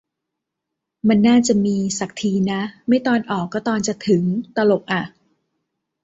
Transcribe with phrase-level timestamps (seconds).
[1.07, 4.23] มันน่าจะมี สักทีนะ ไม่ตอนออกก็ตอนจะถึง
[4.55, 5.03] ตลกอะ